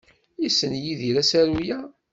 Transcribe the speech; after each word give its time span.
Yessen 0.41 0.73
Yidir 0.83 1.15
asaru-a? 1.21 1.79